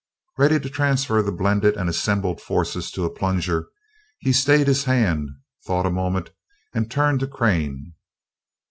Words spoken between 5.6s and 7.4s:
thought a moment, and turned to